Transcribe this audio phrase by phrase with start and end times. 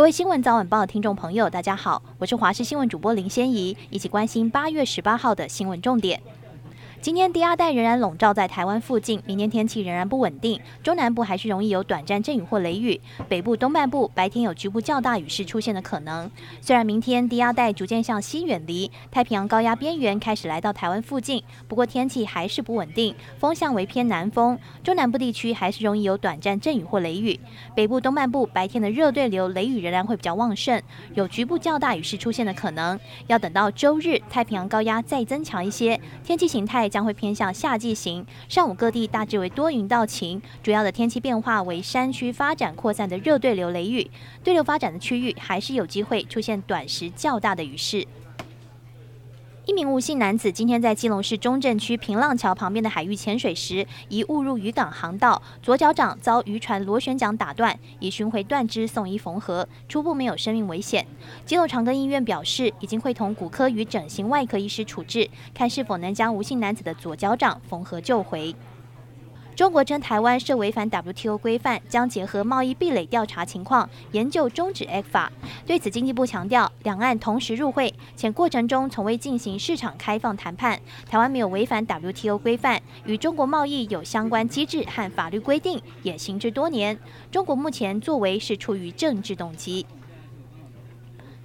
[0.00, 6.18] 各位新闻早晚报听众朋友，大家好，我是华视新闻主播林仙怡，一起关心八月十八号的新闻重点。
[7.02, 16.30] 今天低压带仍然笼罩在台湾附近，明天天气仍然不稳定，中南部还是容易有短暂阵雨或雷雨，北部东半部白天有局部较大雨势出现的可能。
[16.60, 27.40] 虽然明天低压带逐渐向西远离，太平洋高压边缘开始来到台湾附近，不过天气还是不稳定，风向为偏南风，中南部地区还是容易有短暂阵雨或雷雨，
[27.74, 30.78] 北部东半部白天的热对流雷雨仍然会比较旺盛，
[31.14, 33.00] 有局部较大雨势出现的可能。
[33.26, 36.89] 要等到周日太平洋高压再增强一些，天气形态。
[36.90, 44.10] 将会偏向夏季型，上午各地大致为多云到晴，主要的天气变化为山区发展扩散的热对流雷雨，
[44.44, 48.06] 对流发展的区域还是有机会出现短时较大的雨势。
[49.70, 61.06] 一名无姓男子今天在基隆市中正区平浪桥旁边的海域潜水时，疑误入渔港航道，左脚掌遭渔船螺旋桨打断，已巡回断肢送医缝合，初步没有生命危险。
[61.46, 68.52] 基隆长庚医院表示，已经会同骨科与整形外科医师处置，看是否能将无姓男子的左脚掌缝合救回。
[69.60, 75.30] 中国称台湾涉违反 WTO 规范，将结合贸易壁垒调查情况，研究终止 f 法。
[75.66, 86.98] 对此，经济部强调，两岸同时入会，且过程中从未进行市场开放谈判，台湾没有违反 WTO 规范，与中国贸易有相关机制和法律规定，也行之多年。
[87.30, 89.84] 中国目前作为是出于政治动机。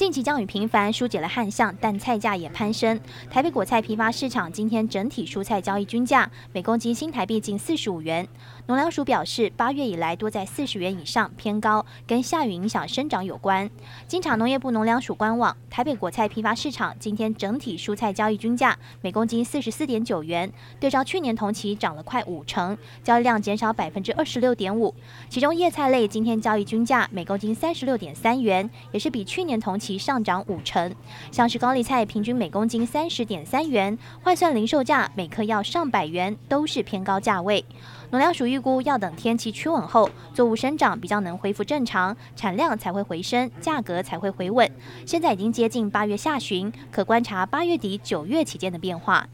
[0.00, 2.98] 近期降雨频繁，疏解了旱象，但菜价也攀升。
[3.28, 8.26] 台北果菜批发市场今天整体蔬菜交易均价每公斤新台币近四十五元。
[8.66, 13.68] 农粮署表示，八月以来多在四十元以上，偏高，跟下雨影响生长有关。
[14.08, 24.94] 经查农业部农粮署官网，台北果菜批发市场今天整体蔬菜交易均价每公斤四十四点九元，对照去年同期涨了快五成，交易量减少百分之二十六点五。
[25.28, 29.89] 其中叶菜类今天交易均价每公斤三十六点三元，也是比去年同期。
[29.98, 30.94] 上涨五成，
[31.30, 37.64] 像是高丽菜平均每公斤三十点三元，换算零售价每克要上百元，都是偏高价位。
[38.10, 44.68] 农粮署预估要等天气趋稳后，作物生长比较能恢复正常，产量才会回升，价格才会回稳。
[45.06, 49.26] 现在已经接近八月下旬，可观察八月底九月期间的变化。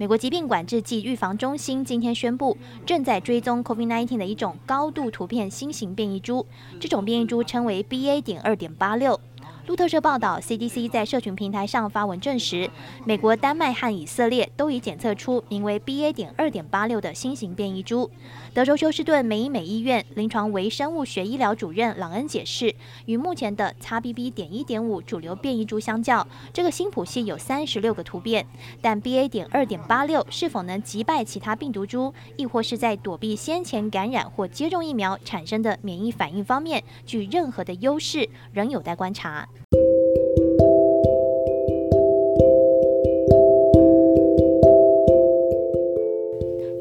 [0.00, 2.56] 美国疾病管制暨预防中心今天宣布，
[2.86, 6.46] 正在追踪 COVID-19 的一种高度图片新型变异株，
[6.80, 8.22] 这种变异株称为 BA.
[8.22, 9.20] 点二点八六。
[9.66, 12.68] 路透社报道，CDC 在社群平台上发文证实，
[13.04, 16.12] 美国、丹麦和以色列都已检测出名为 BA.
[16.12, 18.10] 点二点八六的新型变异株。
[18.52, 22.74] 德州休斯顿美医美医院临床微生物学医疗主任朗恩解释，
[23.06, 24.32] 与目前的 XBB.
[24.32, 28.44] 点一点五主流变异株相较，这个新谱系有三十六个突变，
[28.80, 29.28] 但 BA.
[29.28, 39.48] 点二点八六是否能击败其他病毒株，亦或是在躲避先前感染或接种疫苗产生的免疫反应方面具任何的优势，仍有待观察。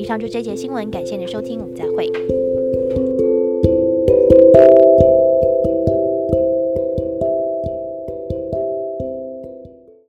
[0.09, 3.28] 以上就这节新闻，感谢您的收听，我们再会。